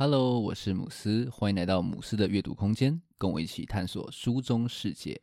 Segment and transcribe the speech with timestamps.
[0.00, 5.20] Hello，我是姆斯，欢迎来到姆斯的阅读空间，跟我一起探索书中世界。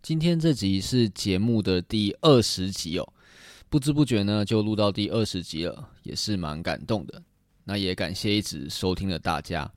[0.00, 3.12] 今天这集是节目的第二十集哦，
[3.68, 7.22] 不知不觉呢就录到第二十集了，也是蛮感动的。
[7.62, 9.70] 那也感谢一直收听的大家。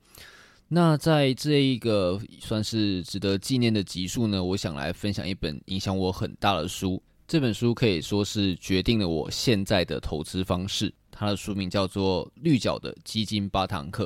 [0.72, 7.02] 那在这一个算是值得纪念的集数呢，我想来分享一本影响我很大的书。
[7.26, 10.94] 这本书可以说是决定了我现在的投资方式。
[11.10, 14.04] 它的书名叫做《绿角的基金八堂课》。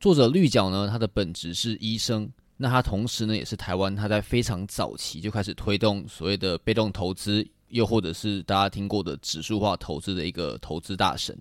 [0.00, 2.28] 作者绿角呢，他的本职是医生。
[2.56, 11.38] 那他同时呢，也是台湾他在非常早期就开始推动所谓的被动投资，又或者是大家听过的指数化投资的一个投资大神。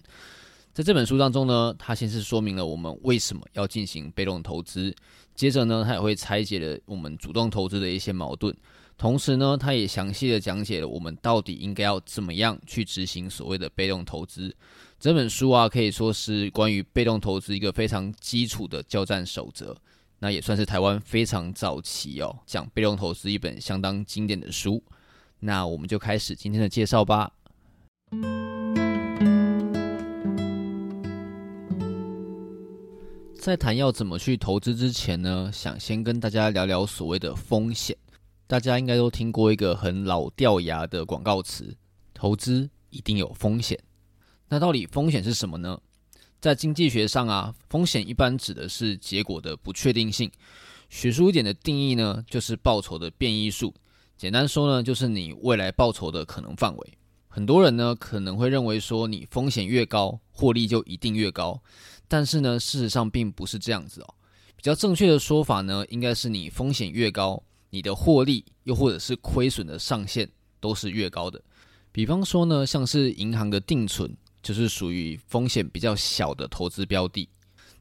[0.73, 4.93] 在这本书当中呢，他先是说明了我们为什么要进行被动投资，
[5.35, 8.51] 接着呢，他也会拆解了我们主动投资的一些矛盾，
[8.97, 14.51] 同时呢，他也详细的讲解了我们到底应该要怎么样去执行所谓的被动投资。
[14.99, 19.77] 这本书啊，可以说是关于被动投资一个非常基础的交战守则，
[20.17, 24.83] 那也算是台湾非常早期哦讲被动投资一本相当经典的书。
[25.39, 27.31] 那我们就开始今天的介绍吧。
[33.43, 37.93] 在谈要怎么去投资之前呢，想先跟大家聊聊所谓的风险。
[38.47, 41.75] 大家应该都听过一个很老掉牙的广告词：
[42.13, 43.77] 投资一定有风险。
[44.47, 45.77] 那到底风险是什么呢？
[46.39, 50.31] 在经济学上啊，风险一般指的是结果的不确定性。
[50.89, 53.73] 学术一点的定义呢，就是报酬的变异数。
[54.15, 56.93] 简单说呢，就是你未来报酬的可能范围。
[57.27, 61.61] 很多人呢可能会认为说，你风险越高，获利就一定越高。
[62.13, 64.13] 但是呢，事实上并不是这样子哦。
[64.55, 71.41] 比较正确的说法呢，应该是你风险越高，你的获利又或者是亏损的上限都是越高的。
[71.91, 77.27] 比方说呢，像是银行的定存，就是属于风险比较小的投资标的。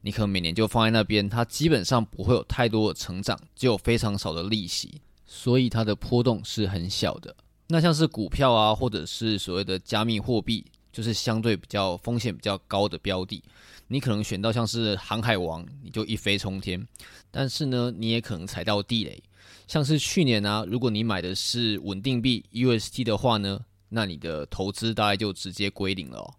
[0.01, 7.35] 你可能每年就放在那边，它基本上不会有太多的成长，只有非常少的利息，所以它的波动是很小的。
[7.67, 13.43] 那像是股票啊，或者是所谓的加密货币，就是相对比较风险比较高的标的。
[13.89, 16.81] 你可能选到像是航海王，你就一飞冲天，
[17.29, 19.21] 但是呢，你也可能踩到地雷。
[19.67, 23.59] 像是去年啊，如果你买的是稳定币 UST 的话呢，
[23.89, 26.33] 那你的投资大概就直接归零了哦。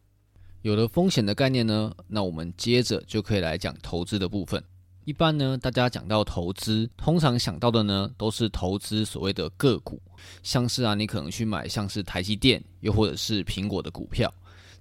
[0.62, 4.62] 有了风险的概念呢，那我们接着就可以来讲投资的部分。
[5.04, 10.00] 一般呢，大家讲到投资，通常想到的呢，都是投资所谓的个股，
[10.42, 14.32] 像是啊，你可能去买像是台积电，又或者是苹果的股票。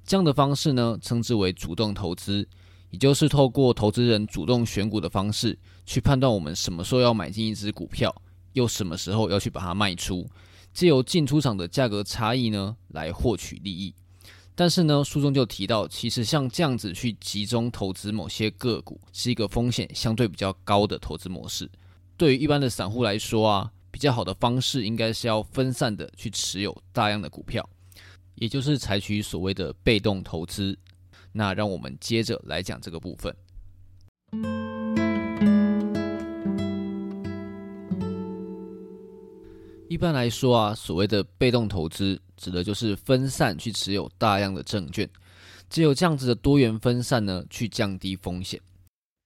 [0.06, 2.48] 这样的方式呢，称之为主动投资，
[2.90, 8.14] 也就是透过投资人主动选股的方式，去判断我们什么时候要买进一只股票，
[8.54, 10.28] 又什么时候要去把它卖出，
[10.74, 13.94] 借由进出场的价格差异呢，来获取利益。
[14.56, 21.68] 但是呢，书中就提到，其实像这样子去集中投资某些个股，是一个风险相对比较高的投资模式。
[22.18, 27.68] 对于一般的散户来说啊，比较好的方式应该是要分散的去持有大量的股票。
[28.36, 30.78] 也就是采取所谓的被动投资，
[31.32, 33.36] 那让我们接着来讲这个部分。
[39.90, 45.08] 一般来说啊，所谓的被动投资，指的就是分散去持有大量的证券，
[45.70, 48.60] 只有这样子的多元分散呢，去降低风险。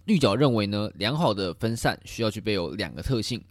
[0.04, 3.42] 绿角认为呢，良好的分散需要具备有两个特性，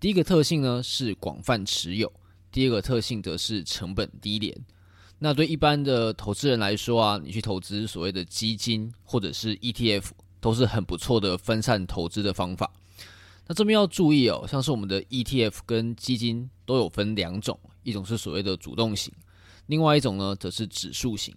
[0.00, 2.12] 第一个特性呢是广泛持有，
[2.50, 4.52] 第二个特性则是成本低廉。
[5.24, 12.70] 那对一般的投资人来说啊，你去投资所谓的基金或者是 ETF，都是很不错的分散投资的方法。
[13.46, 19.14] 那这边要注意哦，像是我们的 ETF 跟基金都有分两种，一种是所谓的主动型，
[19.68, 21.34] 另外一种呢则是指数型。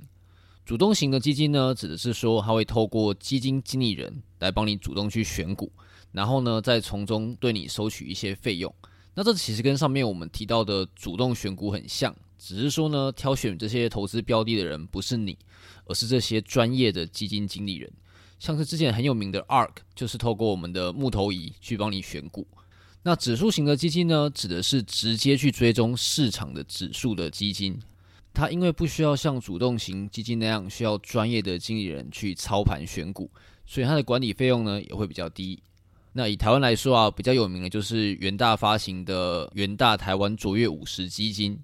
[0.66, 5.72] 主动型的基金呢，指的是说它会透过基金经理人来帮你主动去选股，
[6.12, 8.76] 然后呢再从中对你收取一些费用。
[9.14, 12.14] 那这其实跟上面我们提到的主动选股很像。
[12.38, 15.38] 只是说呢，挑选这些投资标的的人不是你，
[15.86, 17.92] 而是这些专业的基金经理人。
[18.40, 22.48] 像是之前很有名的 ARK，就是透过我们的木头仪去帮你选股。
[23.02, 27.80] 那指数型的基金呢，指的是直接去追踪市场的指数的基金。
[28.34, 33.32] 它因为不需要像主动型基金那样需要专业的经理人去操盘选股，
[33.66, 35.60] 所以它的管理费用呢也会比较低。
[36.14, 41.58] 那以台湾来说啊，比较有名的就是元大发行的元大台湾卓越五十基金。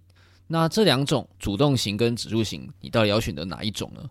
[0.54, 4.08] 那这两种主动型跟指数型，你到底要选择哪一种呢？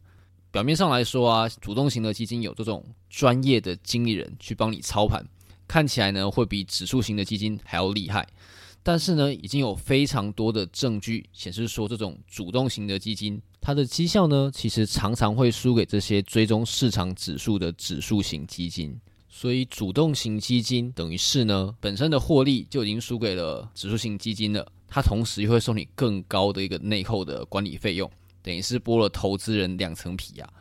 [0.50, 5.24] 表面上来说啊，主动型的基金有这种专业的经理人去帮你操盘，
[5.68, 8.26] 看起来呢会比指数型的基金还要厉害。
[8.82, 19.00] 但是呢，已经有非常多的证据显示说，这种主动型的基金，它的绩效呢，其实常常会输给这些追踪市场指数的指数型基金。
[19.28, 24.66] 所以，主动型基金等于是呢，本身的获利就已经输给了指数型基金了。
[24.94, 28.10] 它同时又会收你更高的一个内扣的管理费用，
[28.42, 30.52] 等于是剥了投资人两层皮啊。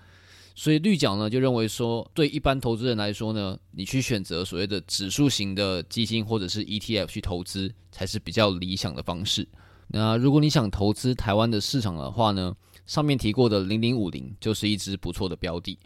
[0.56, 9.46] 所以绿角呢就认为说，对一般投资人来说呢，你去选择所谓的指数型的基金或者是 ETF 去投资，才是比较理想的方式。
[9.88, 12.56] 那如果你想投资台湾的市场的话呢，
[12.86, 15.78] 上面提过的零零五零就是一支不错的标的。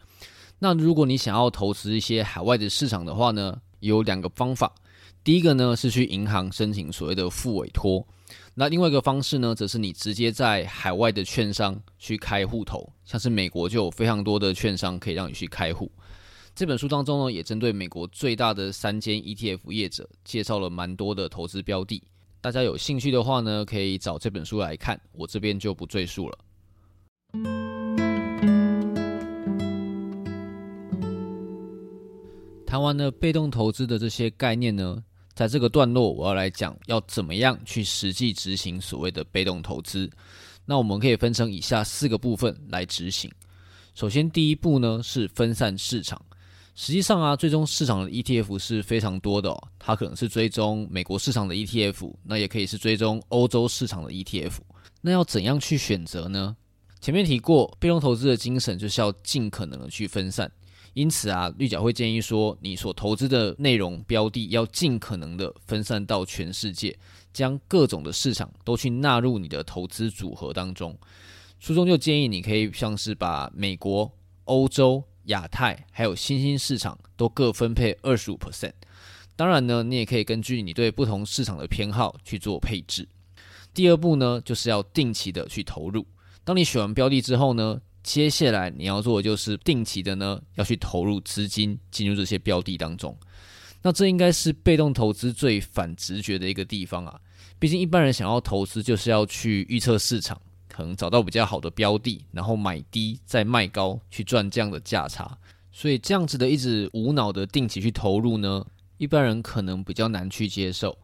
[0.60, 4.72] 那如果你想要投资一些海外的市场的话呢，有两个方法。
[5.24, 8.06] 第一个呢是去银行申请所谓的副委托。
[8.58, 15.92] 那另外一个方式呢，则是你直接在海外的券商去开户头，像是美国就有非常多的券商可以让你去开户。
[16.56, 22.02] 这本书当中呢，也针对美国最大的三间 ETF 业者介绍了蛮多的投资标的。
[22.40, 26.38] 大家有兴趣的话呢，可以找这本书来看，我这边就不赘述了。
[32.66, 35.04] 谈完了被动投资的这些概念呢，
[35.36, 40.10] 在这个段落，我要来讲要怎么样去实际执行所谓的被动投资。
[40.66, 43.30] 那我们可以分成以下四个部分来执行。
[43.94, 46.20] 首先，第一步呢是分散市场。
[46.74, 49.68] 实际上啊，最终市场的 ETF 是非常多的哦。
[49.78, 54.54] 它可能是追踪美国市场的 ETF，那也可以是追踪欧洲市场的 ETF。
[55.02, 56.56] 那要怎样去选择呢？
[57.00, 60.52] 前面提过，被动投资的精神就是要尽可能的去分散。
[60.96, 66.98] 因此啊，绿角会建议说，你所投资的内容标的要尽可能的分散到全世界，
[67.34, 70.98] 将各种的市场都去纳入你的投资组合当中。
[71.60, 74.10] 书中就建议你可以像是把美国、
[74.46, 78.72] 欧洲、亚太还有新兴市场都各分配二十五 percent。
[79.36, 83.06] 当然呢，你也可以根据你对不同市场的偏好去做配置。
[83.74, 86.06] 第二步呢，就是要定期的去投入。
[86.46, 93.18] 当你选完标的之后呢，接下来你要做的就是定期的呢，要去投入资金进入这些标的当中。
[93.82, 97.20] 那这应该是被动投资最反直觉的一个地方啊。
[97.58, 105.36] 毕竟一般人想要投资，就是要去预测市场，可能找到比较好的标的，然后买低再卖高，去赚这样的价差。
[105.72, 108.64] 所以这样子的一直无脑的定期去投入呢，
[108.98, 110.96] 一般人可能比较难去接受。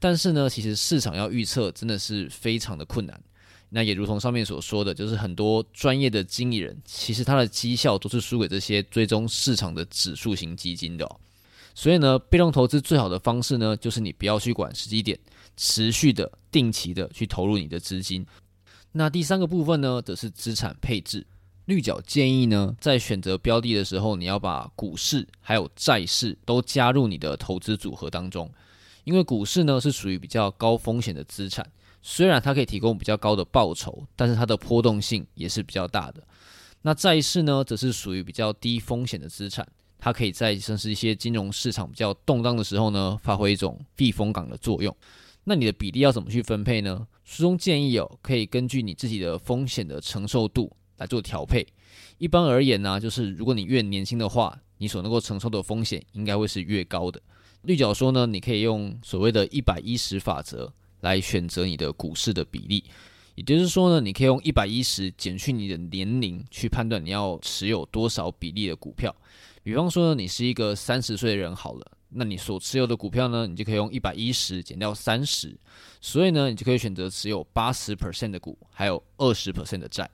[0.00, 3.20] 但是呢，其实市场要预测真的是非常的困难。
[3.70, 11.06] 那也如同上面所说的，就是很多专业的经理人，其实他的绩效都是输给这些追踪市场的指数型基金的。
[11.74, 15.18] 所以呢，被动投资最好的方式呢，就是你不要去管时机点，
[15.56, 18.26] 持续的、定期的去投入你的资金。
[18.90, 21.24] 那第三个部分呢，则是资产配置。
[21.66, 28.50] 绿角建议呢，在选择标的的时候，你要把股市还有债市都加入你的投资组合当中，
[29.04, 31.70] 因为股市呢是属于比较高风险的资产。
[32.00, 36.22] 虽然它可以提供比较高的报酬，但是它的波动性也是比较大的。
[36.82, 39.66] 那债市呢，则是属于比较低风险的资产，
[39.98, 44.94] 它可以在甚至一些金融市场比较动荡的时候呢，发挥一种避风港的作用。
[45.44, 47.06] 那你的比例要怎么去分配呢？
[47.24, 51.66] 书中建议哦，可以根据你自己的风险的承受度来做调配。
[52.18, 57.20] 一般而言呢、就是如果你越年轻的话，你所能够承受的风险应该会是越高的。
[57.62, 60.72] 绿角说呢，你可以用所谓的一百一十法则。
[61.00, 62.84] 来选择你的股市的比例，
[63.34, 69.14] 也就是说呢，你可以用一百一十减去你的年龄去判断你要持有多少比例的股票。
[69.62, 75.54] 比方说呢，你是一个三十岁的人好了，那你所持有的股票呢，你就可以用一百一十减掉三十，
[76.00, 80.08] 所以呢，你就可以选择持有八十 percent 的股，还有二十 percent 的债。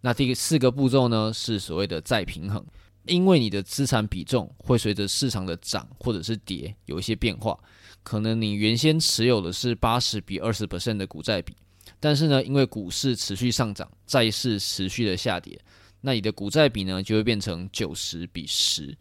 [0.00, 2.64] 那第四个步骤呢，是所谓的债平衡，
[3.06, 7.58] 因为你的资产比重会随着市场的涨或者是跌有一些变化。
[8.02, 11.54] 可能你原先持有的是八十比二十 percent 的股债比，
[11.98, 15.60] 但是呢，因为股市持续上涨，债市持续的下跌，
[16.00, 18.96] 那你的股债比呢就会变成九十比十。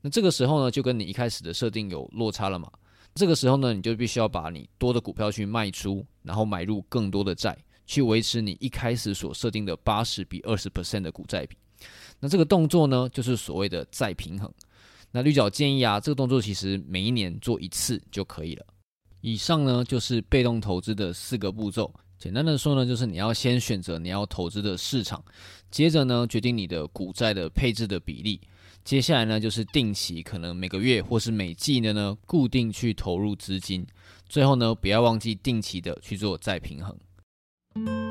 [0.00, 2.70] 那这个时候呢，就跟你一开始的设定有落差了嘛。
[3.14, 7.56] 这个时候呢，你就必须要把你多的股票去卖出，然后买入更多的债，
[7.86, 11.56] 去维持你一开始所设定的八十比二十 percent 的股债比。
[12.20, 14.52] 那这个动作呢，就是所谓的债平衡。
[15.16, 18.66] 那绿角建议啊，这个动作其实每一年做一次就可以了。
[19.20, 21.94] 以上呢就是被动投资的四个步骤。
[22.18, 25.24] 简单的说呢，就是你要先选择你要投资的市场，
[25.70, 28.40] 接着呢决定你的股债的配置的比例，
[28.82, 33.86] 接下来呢就是定期，可能每个月或是每季的呢固定去投入资金，
[34.28, 38.03] 最后呢不要忘记定期的去做再平衡。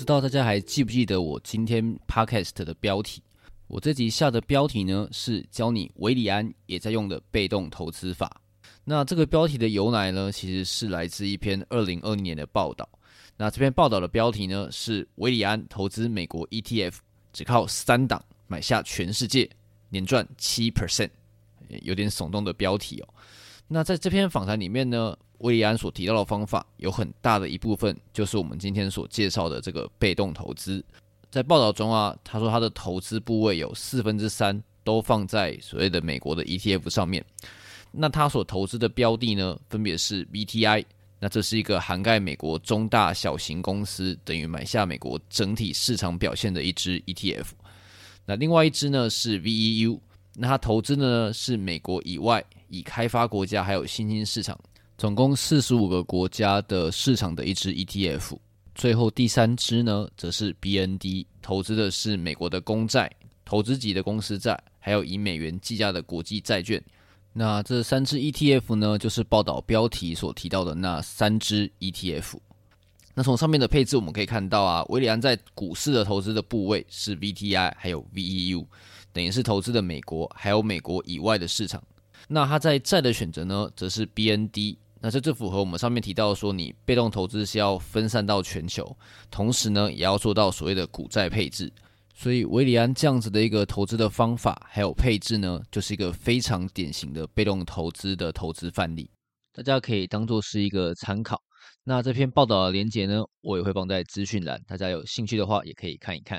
[0.00, 3.22] 知道大家还记不记得我今天 podcast 的标题？
[3.66, 8.40] 我这集下的标题呢是教你韦礼安也在用的被动投资法。
[8.82, 12.88] 那这个标题的由来呢，其实是来自一篇二零二零年的报道。
[13.36, 16.94] 那这篇报道的标题呢是韦礼安投资美国 ETF，
[17.34, 19.50] 只靠三档买下全世界，
[19.90, 21.10] 年赚七 percent，
[21.82, 23.08] 有点耸动的标题哦。
[23.72, 30.84] 那在这篇访谈里面呢，威利安所提到的方法有很大的一部分就是我们今天所介绍的这个被动投资。
[31.30, 37.24] 在报道中啊，他说他的投资部位有四分之三都放在所谓的美国的 ETF 上面。
[37.92, 40.84] 那他所投资的标的呢，分别是 VTI，
[41.20, 47.46] 那这是一个涵盖美国中大小型公司，等于买下美国整体市场表现的一支 ETF。
[48.26, 50.00] 那另外一支呢是 VEU，
[50.34, 54.58] 那他投资的呢是美国以外已开发国家还有新兴市场，
[54.96, 58.38] 总共四十五个国家的市场的一支 ETF。
[58.74, 63.10] 最后第三支呢，则是 BND，投资的是美国的公债、
[63.44, 66.82] 投资级的公司债，还有以美元计价的国际债券。
[67.32, 72.38] 那这三支 ETF 呢，就是报道标题所提到的那三支 ETF。
[73.12, 78.64] 那从上面的配置我们可以看到啊，韦礼安在股市的投资的部位是 VTI，还有 VEU，
[79.12, 81.82] 等于是投资的美国还有美国以外的市场。
[82.28, 84.76] 那他在债的选择呢，则是 BND。
[85.02, 88.94] 那这就符合我们上面提到说，你被动投资是要分散到全球，
[89.30, 91.72] 同时呢，也要做到所谓的股债配置。
[92.14, 99.10] 所以，韦里安这样子的一个投资的方法还有配置呢，就是一个非常典型的被动投资的投资范例，
[99.54, 101.40] 大家可以当做是一个参考。
[101.82, 106.38] 那这篇报道的连结呢，我也会放在资讯栏，大家有兴趣的话也可以看一看。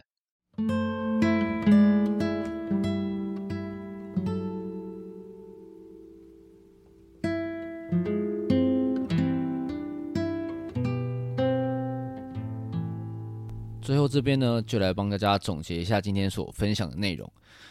[13.81, 17.29] 最后这边呢，就来帮大家总结一下今天所分享的内容。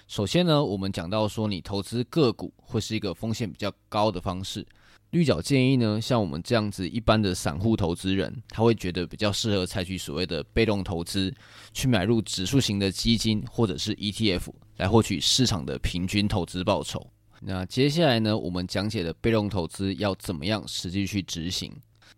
[0.08, 4.66] 首先呢，我们讲到说，你投资个股会是一个风险比较高的方式。
[5.10, 11.32] 绿角建议呢，像我们这样子一般的散户投资人，他会觉得比较适合采取所谓的被动投资，
[11.72, 17.06] 去买入指数型的基金或者是 ETF 来获取市场的平均投资报酬。
[17.40, 21.72] 那接下来呢，我们讲解的被动投资要怎么样实际去执行。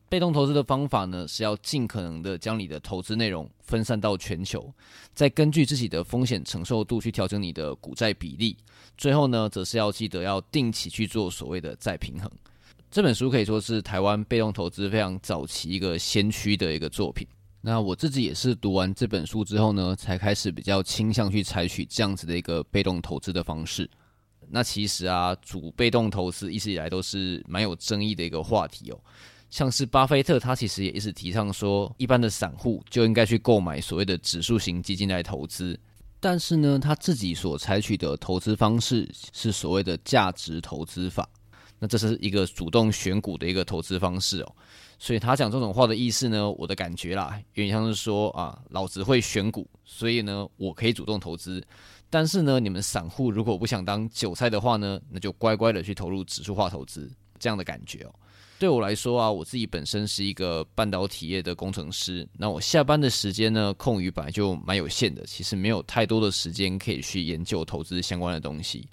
[0.09, 4.73] 被动投资的方法呢，是要尽可能的将你的投资内容分散到全球，
[5.15, 8.57] 再根据自己的风险承受度去调整你的股债比例。
[8.99, 12.31] 最后呢，则是要记得要定期去做所谓的再平衡。
[12.91, 17.27] 这本书可以说是台湾被动投资非常早期一个先驱的一个作品。
[17.63, 23.89] 那我自己也是读完这本书之后呢，才开始比较倾向去采取这样子的一个被动投资的方式。
[24.51, 29.01] 那其实啊，主被动投资一直以来都是蛮有争议的一个话题哦。
[29.53, 35.79] 像是巴菲特，他其实也一直提倡说，一般的散户就应该去购买所谓的指数型基金来投资。
[36.19, 41.29] 但是呢，他自己所采取的投资方式是所谓的价值投资法。
[41.79, 44.57] 那这是一个主动选股的一个投资方式哦。
[44.99, 51.63] 所以他讲这种话的意思呢，我的感觉啦，有点像是说啊，老子会选股，所以呢，我可以主动投资。
[52.09, 57.11] 但是呢，你们散户如果不想当韭菜的话呢，那就乖乖的去投入指数化投资，
[57.43, 58.15] 这样的感觉哦。
[58.61, 62.25] 对我来说啊，我自己本身是一个半导体业的工程师。
[62.39, 68.89] 那我下班的时间呢，空余本来就蛮有限的，其实没有太多的时间可以去研究投资相关的东西。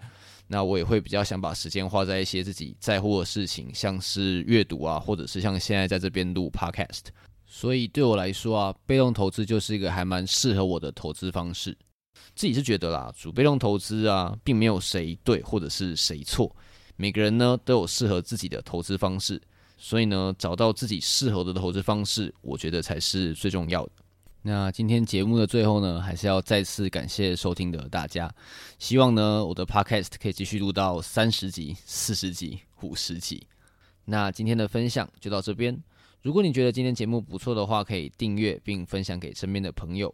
[0.48, 7.10] 那我也会比较想把时间花在一些自己在乎的事情，像是阅读啊，或者是像现在在这边录 Podcast。
[7.46, 11.78] 所以对我来说啊，被动投资就是一个还蛮适合我的投资方式。
[12.36, 16.56] 自己是觉得啦，主被动投资啊，并没有谁对或者是谁错，
[17.00, 19.42] 每个人呢都有适合自己的投资方式。
[19.78, 23.92] 所以呢，找到自己适合的投资方式，我觉得才是最重要的。
[24.42, 28.30] 那今天节目的最后呢，还是要再次感谢收听的大家。
[28.78, 33.48] 希望呢，我的 Podcast 可以继续录到三十集、四十集、五十集。
[34.04, 35.82] 那今天的分享就到这边。
[36.22, 40.14] 如果你觉得今天节目不错的话，可以订阅并分享给身边的朋友。